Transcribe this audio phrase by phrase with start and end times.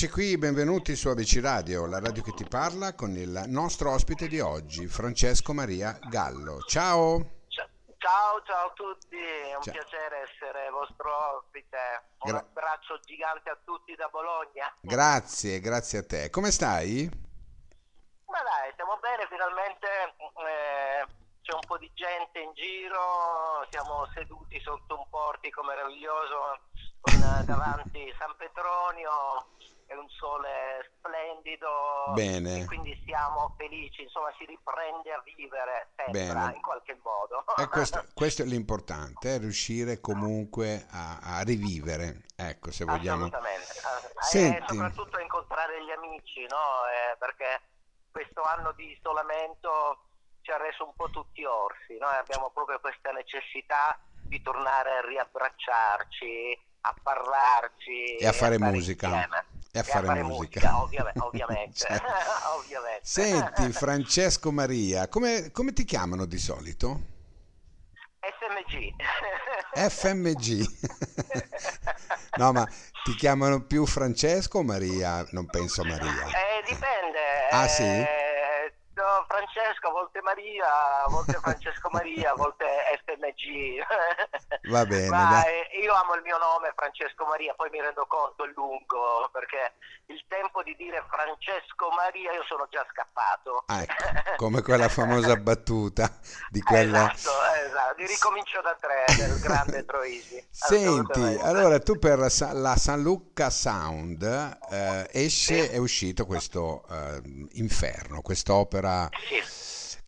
[0.00, 4.28] Eccoci qui, benvenuti su ABC Radio, la radio che ti parla, con il nostro ospite
[4.28, 6.60] di oggi, Francesco Maria Gallo.
[6.68, 7.42] Ciao!
[7.98, 9.74] Ciao, ciao a tutti, è un ciao.
[9.74, 11.78] piacere essere vostro ospite.
[12.20, 14.72] Un Gra- abbraccio gigante a tutti da Bologna.
[14.82, 16.30] Grazie, grazie a te.
[16.30, 17.10] Come stai?
[18.26, 21.06] Ma dai, stiamo bene, finalmente eh,
[21.42, 26.60] c'è un po' di gente in giro, siamo seduti sotto un portico meraviglioso
[27.00, 29.57] con davanti San Petronio
[29.88, 32.60] è un sole splendido Bene.
[32.60, 37.42] e quindi siamo felici, insomma si riprende a vivere sempre in qualche modo.
[37.56, 43.24] E questo, questo, è l'importante, eh, riuscire comunque a, a, rivivere, ecco se vogliamo.
[43.24, 43.72] Assolutamente,
[44.20, 44.56] Senti.
[44.58, 46.84] e soprattutto a incontrare gli amici, no?
[46.92, 47.60] eh, perché
[48.10, 50.04] questo anno di isolamento
[50.42, 55.06] ci ha reso un po' tutti orsi, noi abbiamo proprio questa necessità di tornare a
[55.06, 59.06] riabbracciarci, a parlarci e a fare musica.
[59.06, 59.56] Insieme.
[59.70, 61.20] E a, fare, fare, musica, musica ovviamente.
[61.22, 61.78] ovviamente.
[61.78, 62.06] certo.
[62.56, 63.00] ovviamente.
[63.02, 67.16] Senti, Francesco Maria, come, come ti chiamano di solito?
[68.20, 68.94] FMG.
[69.88, 70.66] FMG.
[72.36, 72.66] no, ma
[73.04, 75.26] ti chiamano più Francesco o Maria?
[75.30, 76.26] Non penso Maria.
[76.26, 77.48] Eh, dipende.
[77.50, 78.26] Ah, sì?
[79.28, 82.64] Eh, Francesco, a volte Maria, a volte Francesco Maria, a volte
[83.04, 83.84] FMG.
[84.70, 85.08] Va bene.
[85.08, 85.44] Ma
[85.80, 89.74] io amo il mio nome Francesco Maria, poi mi rendo conto è lungo perché
[90.06, 93.64] il tempo di dire Francesco Maria io sono già scappato.
[93.66, 96.10] Ah, ecco, come quella famosa battuta
[96.48, 97.12] di quella...
[97.12, 100.44] Esatto, esatto, ricomincio da tre del grande Troisi.
[100.50, 104.22] Senti, allora tu per la, la San Luca Sound
[104.70, 105.72] eh, esce, sì.
[105.72, 107.20] è uscito questo eh,
[107.52, 109.08] Inferno, quest'opera...
[109.26, 109.58] Sì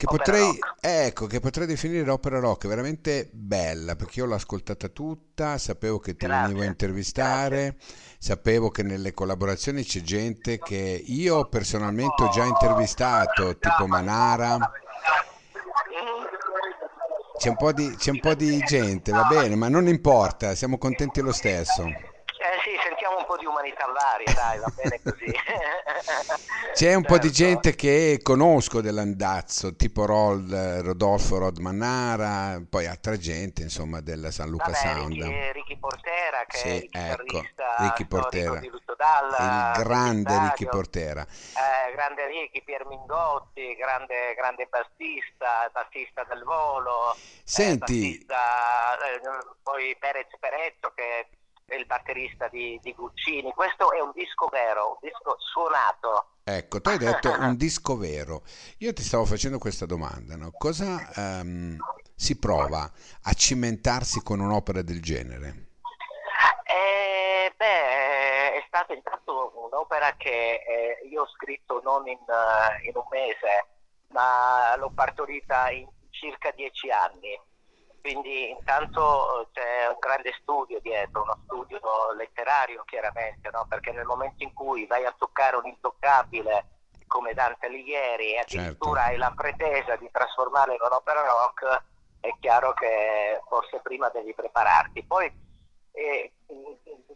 [0.01, 5.59] che potrei, ecco, che potrei definire opera rock veramente bella perché io l'ho ascoltata tutta,
[5.59, 6.47] sapevo che ti Grazie.
[6.47, 8.17] venivo a intervistare, Grazie.
[8.19, 14.57] sapevo che nelle collaborazioni c'è gente che io personalmente ho già intervistato, tipo Manara.
[17.37, 20.79] C'è un, po di, c'è un po' di gente, va bene, ma non importa, siamo
[20.79, 22.10] contenti lo stesso
[23.31, 25.31] po' di umanità varia, dai, va bene così.
[26.75, 27.07] C'è un certo.
[27.07, 27.53] po' di certo.
[27.53, 30.53] gente che conosco dell'andazzo, tipo Rod,
[30.83, 35.13] Rodolfo Rodmanara, poi altra gente, insomma, della San Luca Vabbè, Sound.
[35.13, 37.45] Ricky, Ricky Portera, che sì, è il ecco,
[37.79, 38.59] Ricky Portera.
[38.59, 41.23] di Lutto Dalla, il grande Ricky Portera.
[41.23, 47.17] Eh, grande Ricky, Pier Mingotti, grande, grande bassista, bassista del volo.
[47.45, 48.15] Senti...
[48.15, 49.21] Eh, bassista, eh,
[49.63, 51.29] poi Perez Peretto che
[51.77, 53.53] il batterista di, di, Guccini.
[53.53, 56.37] Questo è un disco vero, un disco suonato.
[56.45, 58.43] Ecco, tu hai detto un disco vero.
[58.79, 60.51] Io ti stavo facendo questa domanda, no?
[60.57, 61.77] cosa um,
[62.15, 62.91] si prova
[63.23, 65.69] a cimentarsi con un'opera del genere?
[66.65, 72.93] Eh, beh, è stata intanto un'opera che eh, io ho scritto non in, uh, in
[72.95, 73.67] un mese,
[74.09, 77.39] ma l'ho partorita in circa dieci anni
[78.01, 81.81] quindi intanto eh, c'è un grande studio dietro, uno studio
[82.17, 83.67] letterario chiaramente, no?
[83.69, 86.67] perché nel momento in cui vai a toccare un intoccabile
[87.07, 89.13] come Dante Alighieri e addirittura certo.
[89.13, 91.83] hai la pretesa di trasformarlo in un'opera rock,
[92.21, 95.03] è chiaro che forse prima devi prepararti.
[95.03, 95.33] Poi
[95.93, 96.33] eh,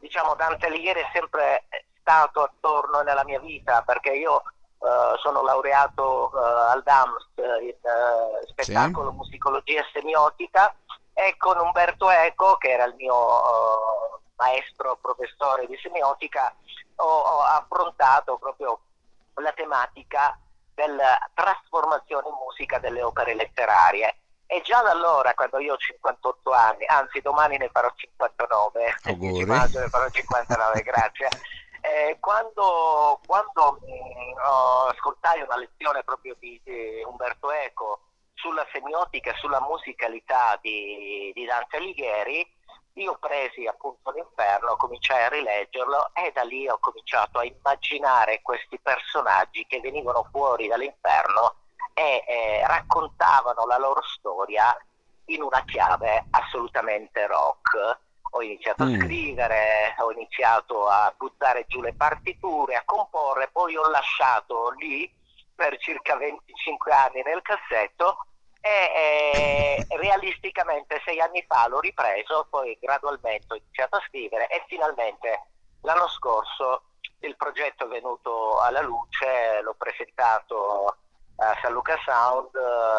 [0.01, 1.67] diciamo Dante Alighieri è sempre
[2.01, 4.43] stato attorno nella mia vita perché io
[4.85, 7.31] Uh, sono laureato uh, al DAMS
[7.63, 9.17] in uh, spettacolo, sì.
[9.17, 10.75] musicologia semiotica
[11.15, 13.17] e con Umberto Eco, che era il mio
[14.37, 16.55] maestro professore di semiotica,
[16.97, 18.79] ho, ho, affrontato proprio
[19.37, 20.39] la tematica
[20.75, 24.17] della trasformazione in musica delle opere letterarie.
[24.47, 29.47] E già da allora, quando io ho 58 anni, anzi domani ne farò 59, Auguri.
[29.47, 31.29] maggio ne farò 59, grazie.
[31.85, 38.01] Eh, quando, quando mm, ascoltai una lezione proprio di, di, Umberto Eco
[38.33, 42.51] sulla semiotica e sulla musicalità di, di Dante Alighieri,
[42.95, 48.79] io presi appunto l'inferno, cominciai a rileggerlo e da lì ho cominciato a immaginare questi
[48.79, 51.57] personaggi che venivano fuori dall'inferno
[51.93, 54.75] e eh, raccontavano la loro storia
[55.27, 57.99] in una chiave assolutamente rock
[58.37, 59.01] ho iniziato a mm.
[59.01, 65.11] scrivere, ho iniziato a buttare giù le partiture, a comporre, poi ho lasciato lì
[65.55, 68.27] per circa 25 anni nel cassetto
[68.61, 74.65] e, e realisticamente sei anni fa l'ho ripreso, poi gradualmente ho iniziato a scrivere e
[74.67, 75.45] finalmente
[75.83, 76.83] l'anno scorso
[77.21, 80.97] il progetto è venuto alla luce, l'ho presentato
[81.37, 82.51] a San Luca Sound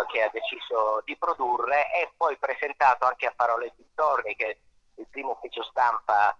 [0.08, 4.60] che ha deciso di produrre e poi presentato anche a Parole Dintorni che
[4.96, 6.36] il primo ufficio stampa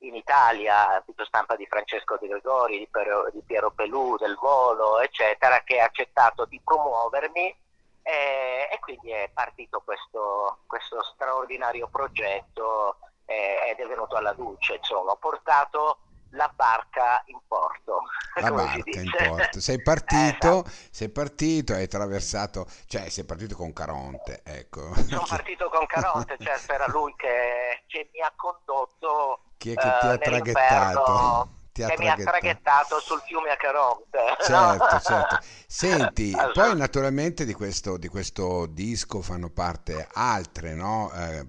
[0.00, 5.00] in Italia, tutto stampa di Francesco De Gregori, di Piero, di Piero Pelù, del Volo,
[5.00, 7.56] eccetera, che ha accettato di promuovermi
[8.02, 14.76] e, e quindi è partito questo, questo straordinario progetto eh, ed è venuto alla luce,
[14.76, 15.98] insomma, ho portato
[16.30, 18.02] la barca in porto.
[18.40, 19.60] La barca in porto.
[19.60, 20.70] Sei partito, esatto.
[20.90, 24.94] sei partito, hai attraversato, cioè sei partito con Caronte, ecco.
[24.94, 29.82] Sono partito con Caronte, certo era lui che, che mi ha condotto Chi è che
[29.82, 31.55] ti ha uh, traghettato?
[31.76, 34.18] Ti ha che mi ha traghettato sul fiume a Caronte.
[34.40, 35.38] Certo, certo.
[35.66, 41.12] Senti, poi naturalmente di questo, di questo, disco fanno parte altre no?
[41.12, 41.46] eh,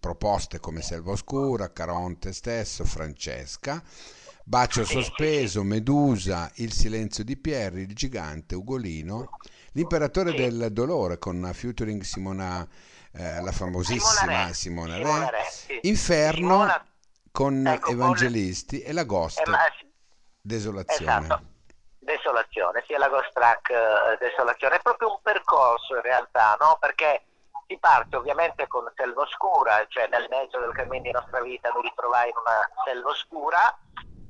[0.00, 3.82] proposte come Selva Oscura, Caronte stesso, Francesca.
[4.44, 9.28] Bacio sospeso, Medusa, Il silenzio di Pierri, Il gigante, Ugolino,
[9.72, 10.36] L'imperatore sì.
[10.36, 12.66] del dolore con featuring Simona,
[13.12, 15.78] eh, la famosissima Simona Re, Simona Re sì.
[15.82, 16.86] Inferno Simona...
[17.36, 18.88] con ecco, Evangelisti con...
[18.88, 19.58] e la Ghost, eh, ma...
[20.40, 21.26] Desolazione.
[21.26, 21.44] Esatto.
[21.98, 26.78] Desolazione, sì, la Ghost Track uh, Desolazione, è proprio un percorso in realtà, no?
[26.80, 27.24] Perché
[27.66, 31.82] si parte ovviamente con Selva Oscura, cioè nel mezzo del cammino di nostra vita mi
[31.82, 33.78] ritrovai in una selva oscura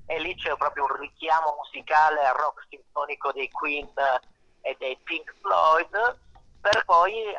[0.06, 3.92] e lì c'è proprio un richiamo musicale al rock sinfonico dei Queen
[4.62, 6.18] e dei Pink Floyd
[6.68, 7.36] per poi eh,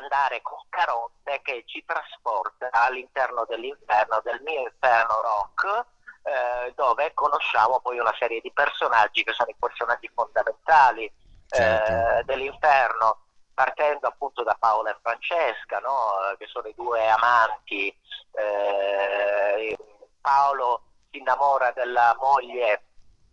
[0.00, 5.84] andare con Caronte che ci trasporta all'interno dell'inferno, del mio inferno rock,
[6.22, 11.12] eh, dove conosciamo poi una serie di personaggi che sono i personaggi fondamentali
[11.48, 11.92] certo.
[11.92, 13.18] eh, dell'inferno,
[13.52, 16.34] partendo appunto da Paola e Francesca, no?
[16.38, 17.94] che sono i due amanti.
[18.36, 19.76] Eh,
[20.22, 20.80] Paolo
[21.10, 22.84] si innamora della moglie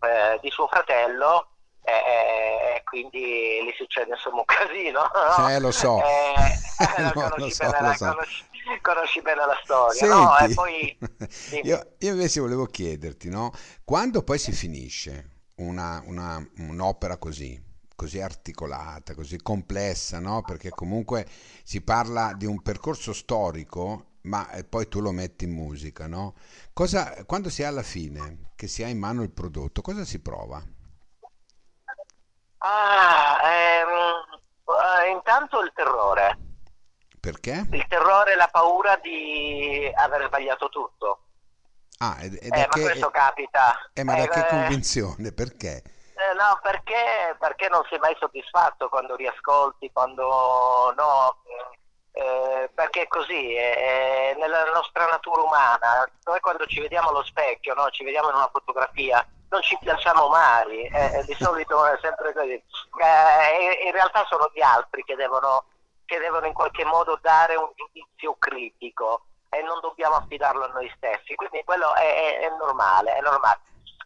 [0.01, 1.50] eh, di suo fratello
[1.83, 5.01] e, e, quindi gli succede insomma un casino.
[5.37, 5.49] No?
[5.49, 5.99] Eh, lo so.
[5.99, 8.05] Eh, no, conosci, lo so, bene, lo so.
[8.05, 8.45] Conosci,
[8.81, 10.07] conosci, bene la storia.
[10.07, 10.53] No?
[10.53, 10.97] Poi,
[11.63, 13.51] io, io, invece volevo chiederti, no?
[13.83, 17.59] quando poi si finisce una, una, un'opera così,
[17.95, 20.41] così articolata, così complessa, no?
[20.41, 21.25] perché comunque
[21.63, 26.35] si parla di un percorso storico ma eh, poi tu lo metti in musica, no?
[26.73, 30.19] Cosa, quando si è alla fine, che si ha in mano il prodotto, cosa si
[30.19, 30.63] prova?
[32.63, 36.37] Ah, ehm, eh, intanto il terrore.
[37.19, 37.67] Perché?
[37.71, 41.19] Il terrore e la paura di aver sbagliato tutto.
[41.99, 43.89] Ah, ed, ed eh, ma che, questo capita.
[43.93, 45.31] Eh, ma da che eh, convinzione?
[45.31, 45.83] Perché?
[46.21, 51.41] Eh, no, perché, perché non sei mai soddisfatto quando riascolti, quando no,
[52.11, 57.73] eh, perché è così, è nella nostra natura umana, noi quando ci vediamo allo specchio,
[57.73, 57.89] no?
[57.89, 62.53] ci vediamo in una fotografia, non ci piacciamo mai, eh, di solito è sempre così.
[62.53, 65.65] Eh, in realtà sono gli altri che devono,
[66.06, 70.92] che devono in qualche modo dare un giudizio critico e non dobbiamo affidarlo a noi
[70.95, 73.59] stessi, quindi quello è, è, è normale, è normale.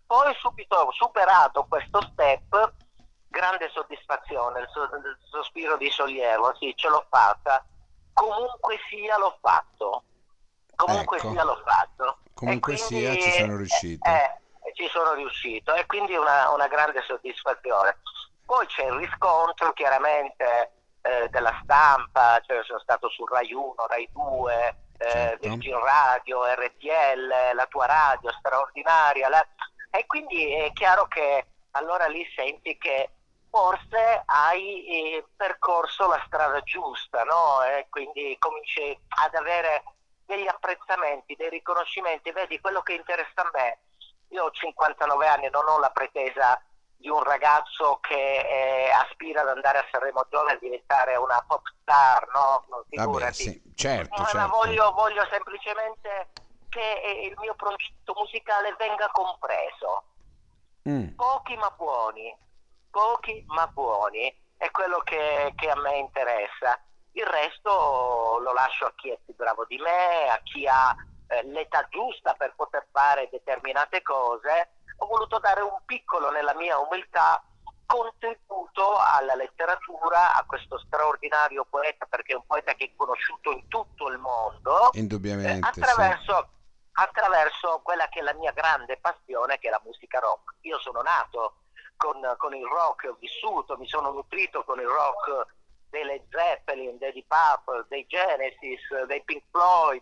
[0.05, 2.73] Poi subito superato questo step,
[3.27, 4.67] grande soddisfazione, il,
[5.29, 7.63] sospiro di sollievo, sì, ce l'ho fatta
[8.15, 10.03] comunque sia l'ho fatto.
[10.75, 11.31] Comunque ecco.
[11.31, 12.17] sia l'ho fatto.
[12.33, 14.09] Comunque quindi, sia ci sono riuscito.
[14.09, 14.39] Eh, eh,
[14.73, 17.97] ci sono riuscito e quindi una, una grande soddisfazione.
[18.45, 24.07] Poi c'è il riscontro chiaramente eh, della stampa, cioè sono stato su Rai 1, Rai
[24.11, 25.47] 2, eh, certo.
[25.47, 29.29] Virgin Radio, RTL, la tua radio straordinaria.
[29.29, 29.45] La...
[29.91, 33.09] E quindi è chiaro che allora lì senti che
[33.49, 37.63] forse hai eh, percorso la strada giusta, no?
[37.63, 39.83] E quindi cominci ad avere
[40.25, 42.31] degli apprezzamenti, dei riconoscimenti.
[42.31, 43.79] Vedi, quello che interessa a me,
[44.35, 46.61] io ho 59 anni, non ho la pretesa
[46.97, 51.61] di un ragazzo che eh, aspira ad andare a Sanremo Giovane e diventare una pop
[51.81, 52.65] star, no?
[52.89, 54.49] Vabbè, sì, certo, no, certo.
[54.49, 56.29] Voglio, voglio semplicemente
[56.69, 60.03] che eh, il mio progetto musicale venga compreso.
[60.89, 61.15] Mm.
[61.15, 62.35] Pochi ma buoni,
[62.91, 66.79] pochi ma buoni, è quello che, che a me interessa.
[67.13, 70.93] Il resto lo lascio a chi è più bravo di me, a chi ha
[71.27, 74.69] eh, l'età giusta per poter fare determinate cose.
[74.97, 77.43] Ho voluto dare un piccolo, nella mia umiltà,
[77.85, 83.67] contributo alla letteratura, a questo straordinario poeta, perché è un poeta che è conosciuto in
[83.67, 84.89] tutto il mondo.
[84.93, 85.51] Indubbiamente.
[85.51, 86.89] Eh, attraverso, sì.
[86.93, 90.55] attraverso quella che è la mia grande passione, che è la musica rock.
[90.61, 91.57] Io sono nato
[91.97, 95.53] con, con, il rock, ho vissuto, mi sono nutrito con il rock
[95.89, 100.01] dei Led Zeppelin, dei Deep Purple, dei Genesis, dei Pink Floyd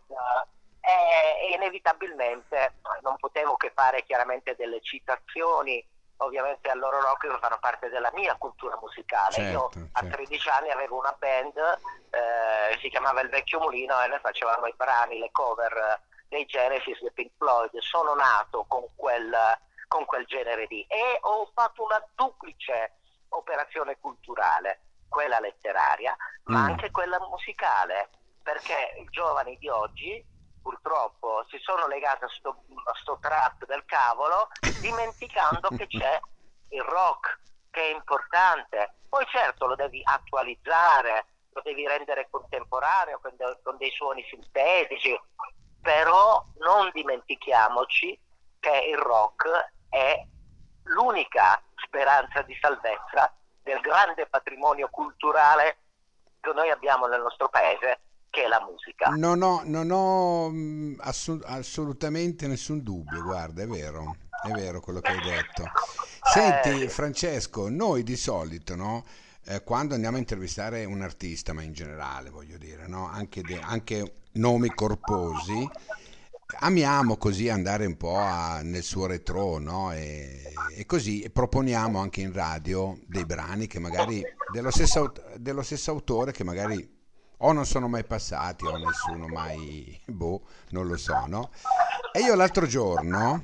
[0.83, 5.83] e, e inevitabilmente non potevo che fare chiaramente delle citazioni
[6.17, 9.33] ovviamente al loro rock che fanno parte della mia cultura musicale.
[9.33, 9.89] Certo, Io certo.
[9.93, 14.67] a 13 anni avevo una band, eh, si chiamava Il Vecchio Mulino e noi facevamo
[14.67, 17.77] i brani, le cover dei Genesis e Pink Floyd.
[17.79, 19.35] Sono nato con quel,
[19.87, 22.93] con quel genere lì e ho fatto una duplice
[23.29, 26.65] operazione culturale, quella letteraria, ma mm.
[26.65, 28.09] anche quella musicale,
[28.41, 30.23] perché i giovani di oggi
[30.63, 34.47] purtroppo si sono legati a sto, a sto trap del cavolo
[34.79, 36.19] dimenticando che c'è
[36.69, 37.39] il rock
[37.69, 38.95] che è importante.
[39.09, 45.19] Poi certo lo devi attualizzare, lo devi rendere contemporaneo con, de- con dei suoni sintetici,
[45.81, 48.19] però non dimentichiamoci
[48.59, 50.25] che il rock è
[50.83, 55.77] l'unica speranza di salvezza del grande patrimonio culturale
[56.39, 58.01] che noi abbiamo nel nostro paese,
[58.33, 59.09] che è la musica.
[59.09, 65.01] Non ho, non ho mm, assolut- assolutamente nessun dubbio, guarda, è vero, è vero quello
[65.01, 65.69] che hai detto.
[66.33, 69.05] Senti, eh, Francesco, noi di solito, no?
[69.45, 73.07] Eh, quando andiamo a intervistare un artista, ma in generale voglio dire, no?
[73.07, 75.69] anche, anche nomi corposi,
[76.61, 79.91] amiamo così andare un po' a, nel suo retro, no?
[79.91, 85.91] E, e, così proponiamo anche in radio dei brani che magari dello stesso, dello stesso,
[85.91, 86.92] autore che magari
[87.45, 91.51] o non sono mai passati o nessuno mai, boh, non lo so, no?
[92.11, 93.41] E io l'altro giorno,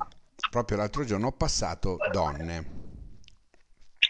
[0.50, 2.78] proprio l'altro giorno, ho passato Donne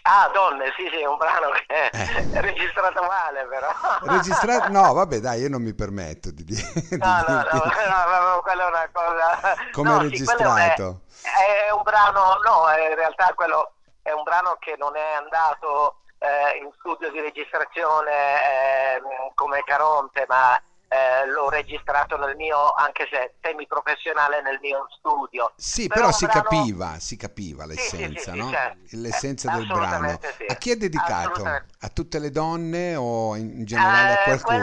[0.02, 1.90] Ah, Donne, sì, sì, è un brano che eh.
[2.32, 3.68] è registrato male, però.
[4.16, 4.70] Registrato?
[4.70, 6.72] No, vabbè, dai, io non mi permetto di dire.
[6.96, 9.56] No, no, no, no, no, quella è una cosa.
[9.72, 11.02] Come no, registrato?
[11.06, 15.12] Sì, è, è, un brano, no, in realtà quello è un brano che non è
[15.22, 19.02] andato eh, in studio di registrazione eh,
[19.34, 20.60] come Caronte, ma
[20.92, 25.52] eh, l'ho registrato nel mio, anche se semi-professionale, nel mio studio.
[25.56, 26.42] Sì, però, però si, brano...
[26.42, 28.50] capiva, si capiva l'essenza, sì, sì, no?
[28.50, 28.78] certo.
[28.96, 30.18] L'essenza del brano.
[30.48, 31.44] A chi è dedicato?
[31.44, 34.58] A tutte le donne o in generale a eh, qualcuno?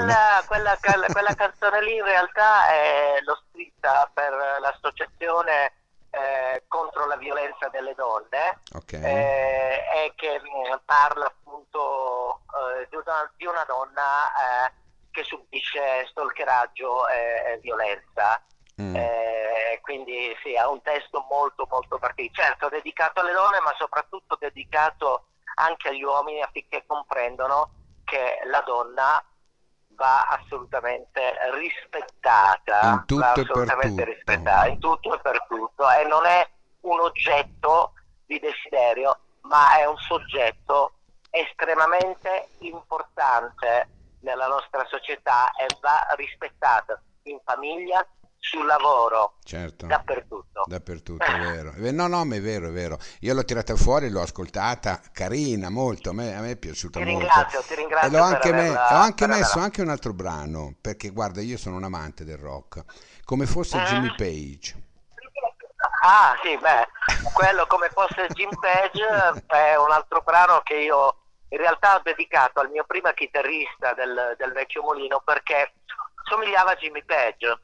[0.47, 5.71] Quella, quella, quella canzone lì in realtà è, l'ho scritta per l'associazione
[6.17, 9.03] eh, contro la violenza delle donne okay.
[9.03, 12.41] eh, e che mh, mm, parla appunto
[12.79, 14.71] eh, di una, di, una, donna eh,
[15.11, 18.41] che subisce stalkeraggio e, violenza.
[18.81, 18.95] Mm.
[18.95, 24.37] Eh, quindi sì, ha un testo molto molto particolare, certo dedicato alle donne, ma soprattutto
[24.39, 27.71] dedicato anche agli uomini affinché comprendano
[28.03, 29.23] che la donna
[29.97, 36.25] va assolutamente rispettata, in tutto, va assolutamente rispettata in tutto e per tutto e non
[36.25, 36.47] è
[36.81, 37.93] un oggetto
[38.25, 40.93] di desiderio, ma è un soggetto
[41.31, 43.89] estremamente importante
[44.21, 48.05] nella nostra società e va rispettata in famiglia,
[48.39, 49.85] sul lavoro, certo.
[49.87, 50.63] dappertutto.
[50.65, 51.73] Dappertutto, è vero.
[51.91, 52.97] No, no, ma è vero, è vero.
[53.21, 57.05] Io l'ho tirata fuori, l'ho ascoltata, carina, molto, a me, a me è piaciuta ti
[57.05, 57.19] molto.
[57.19, 59.63] Ringrazio, ti ringrazio, E l'ho anche me, ho anche messo averla.
[59.63, 62.83] anche un altro brano, perché guarda, io sono un amante del rock,
[63.25, 63.83] come fosse mm.
[63.85, 64.85] Jimmy Page.
[66.01, 66.87] Ah, sì, beh,
[67.33, 71.15] quello come fosse Jim Page è un altro brano che io
[71.49, 75.73] in realtà ho dedicato al mio primo chitarrista del, del vecchio mulino perché
[76.23, 77.59] somigliava a Jimmy Page.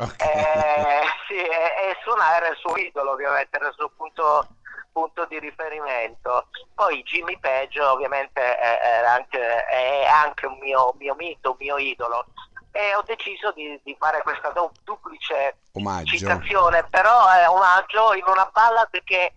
[0.00, 0.28] Okay.
[0.28, 4.48] Eh, sì, e, e suonare era il suo idolo ovviamente, era il suo punto,
[4.92, 6.46] punto di riferimento.
[6.74, 12.26] Poi Jimmy Page ovviamente è, anche, è anche un mio, mio, mito, un mio idolo
[12.72, 14.52] e ho deciso di, di fare questa
[14.84, 16.16] duplice omaggio.
[16.16, 19.34] citazione, però è omaggio in una ballad che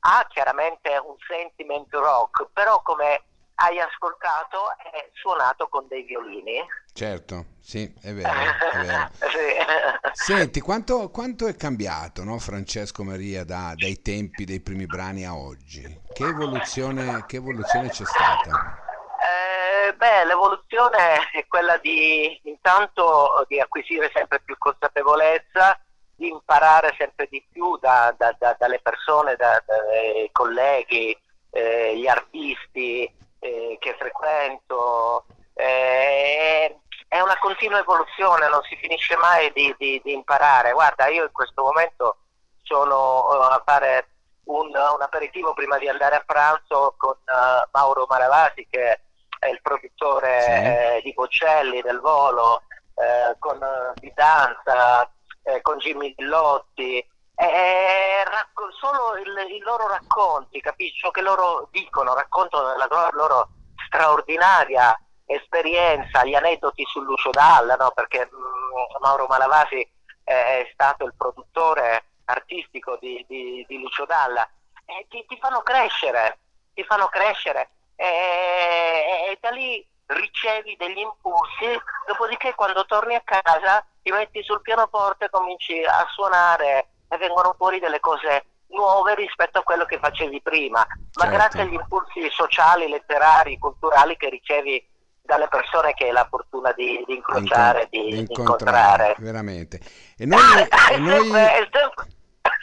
[0.00, 3.22] ha chiaramente un sentiment rock, però come
[3.56, 6.64] hai ascoltato è suonato con dei violini.
[6.92, 8.30] Certo, sì, è vero.
[8.30, 9.10] È vero.
[10.12, 10.32] sì.
[10.32, 15.36] Senti, quanto, quanto, è cambiato no, Francesco Maria da, dai tempi dei primi brani a
[15.36, 15.82] oggi?
[16.12, 18.78] Che evoluzione, che evoluzione c'è stata?
[19.24, 25.78] Eh, beh, l'evoluzione è quella di intanto di acquisire sempre più consapevolezza,
[26.16, 31.16] di imparare sempre di più da, da, da, dalle persone, dai colleghi,
[31.50, 33.10] eh, gli artisti,
[33.44, 40.12] eh, che frequento, eh, è una continua evoluzione, non si finisce mai di, di, di,
[40.14, 40.72] imparare.
[40.72, 42.16] Guarda, io in questo momento
[42.62, 44.08] sono uh, a fare
[44.44, 49.00] un, un, aperitivo prima di andare a pranzo con uh, Mauro Maravasi che
[49.38, 50.50] è il produttore sì.
[50.50, 52.62] eh, di Bocelli, del Volo,
[52.94, 55.08] eh, con uh, Di Danza,
[55.42, 57.06] eh, con Jimmy Dillotti,
[57.36, 60.98] eh, racco- solo i loro racconti, capisci?
[60.98, 63.48] Ciò che loro dicono, raccontano la loro
[63.86, 67.90] straordinaria esperienza, gli aneddoti su Lucio Dalla, no?
[67.94, 69.90] perché mh, mm, Mauro Malavasi
[70.22, 74.48] è stato il produttore artistico di, di, di Lucio Dalla,
[74.86, 76.38] e ti, ti, fanno crescere,
[76.74, 83.22] ti fanno crescere e, e, e da lì ricevi degli impulsi, dopodiché quando torni a
[83.24, 89.58] casa ti metti sul pianoforte, cominci a suonare e vengono fuori delle cose nuove rispetto
[89.58, 90.86] a quello che facevi prima, ma
[91.22, 91.30] Certo.
[91.36, 94.84] grazie agli impulsi sociali, letterari, culturali che ricevi
[95.22, 99.14] dalle persone che hai la fortuna di, di incrociare, di, di incontrare.
[99.18, 99.80] veramente.
[100.18, 102.06] E noi, è e noi- sempre- è sempre-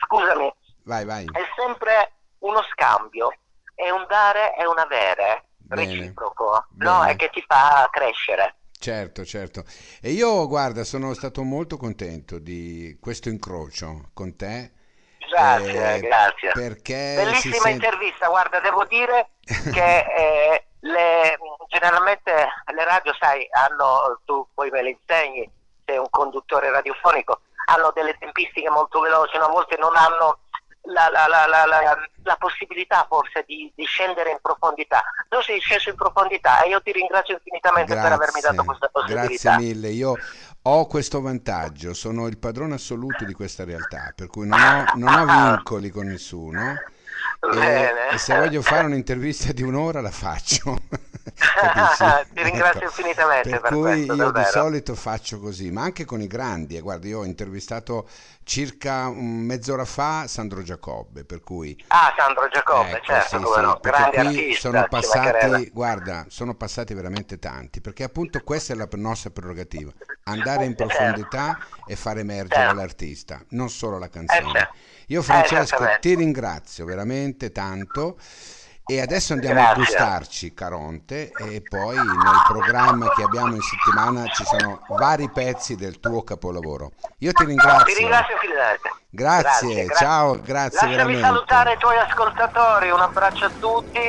[0.05, 1.25] scusami, vai, vai.
[1.31, 3.33] è sempre uno scambio,
[3.73, 5.85] è un dare e un avere Bene.
[5.85, 6.99] reciproco, no?
[6.99, 7.11] Bene.
[7.11, 8.55] E che ti fa crescere.
[8.81, 9.63] Certo, certo.
[10.01, 14.71] E io, guarda, sono stato molto contento di questo incrocio con te.
[15.29, 16.51] Grazie, eh, grazie.
[16.55, 19.33] Bellissima si sente- intervista, guarda, devo dire
[19.71, 22.31] che eh, le- generalmente
[22.73, 25.47] le radio, sai, hanno, tu poi me le insegni,
[25.85, 29.45] sei un conduttore radiofonico, hanno delle tempistiche molto veloci, no?
[29.45, 30.39] a volte non hanno
[30.83, 35.03] la, la- la- la- possibilità forse di, di scendere in profondità.
[35.29, 39.27] Tu sei sceso in profondità e io ti ringrazio infinitamente per avermi dato questa possibilità.
[39.27, 39.89] Grazie mille.
[39.89, 40.17] Io
[40.63, 45.13] ho questo vantaggio, sono il padrone assoluto di questa realtà, per cui non ho, non
[45.13, 46.79] ho vincoli con nessuno.
[47.41, 50.77] E, e se voglio fare un'intervista di un'ora la faccio.
[52.33, 54.45] Ti ringrazio infinitamente Per per cui questo, io di davvero.
[54.45, 56.75] solito faccio così, ma anche con i grandi.
[56.77, 58.07] E guarda, io ho intervistato
[58.43, 63.59] circa un mezz'ora fa Sandro Giacobbe, per cui Ah, Sandro Giacobbe, Ecco, certo, sì, sì,
[63.61, 68.71] no, perché grande qui artista, sono passati, guarda, sono passati veramente tanti, perché appunto questa
[68.73, 69.91] è la nostra prerogativa,
[70.23, 72.73] andare in profondità e far emergere Certo.
[72.73, 74.47] l'artista, non solo la Eh, canzone.
[74.47, 74.77] certo.
[75.07, 75.99] Io Francesco esattamente.
[75.99, 78.17] ti ringrazio veramente tanto
[78.85, 79.83] e adesso andiamo a Grazie.
[79.83, 85.99] gustarci Caronte e poi nel programma che abbiamo in settimana ci sono vari pezzi del
[85.99, 86.91] tuo capolavoro.
[87.19, 87.93] Io ti ringrazio.
[87.93, 88.89] Ti ringrazio infinitamente.
[89.13, 91.21] Grazie, ciao, grazie Lasciami veramente.
[91.21, 93.99] salutare i tuoi ascoltatori, un abbraccio a tutti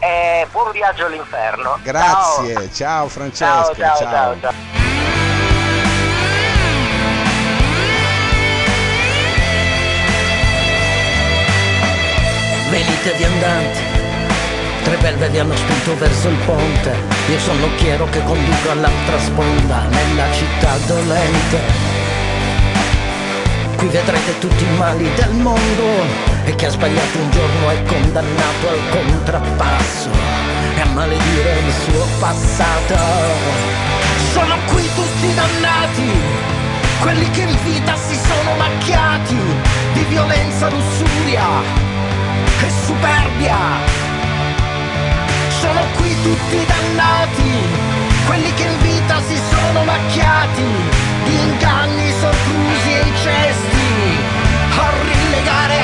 [0.00, 1.78] e buon viaggio all'inferno.
[1.82, 4.52] Grazie, ciao, Francesco, Ciao, ciao, ciao, ciao.
[12.70, 13.91] Venite viandanti,
[14.92, 16.94] tre belve vi hanno spinto verso il ponte.
[17.30, 21.60] Io sono l'occhiero che conduco all'altra sponda, nella città dolente.
[23.76, 25.84] Qui vedrete tutti i mali del mondo
[26.44, 30.10] e chi ha sbagliato un giorno è condannato al contrappasso
[30.76, 32.96] e a maledire il suo passato.
[34.32, 36.10] Sono qui tutti dannati,
[37.00, 39.38] quelli che in vita si sono macchiati
[39.94, 41.46] di violenza, lussuria
[42.60, 44.01] e superbia.
[45.72, 47.66] Sono qui tutti dannati,
[48.26, 50.66] quelli che in vita si sono macchiati,
[51.24, 53.80] di inganni, soprusi e incesti.
[54.76, 55.80] A rilegare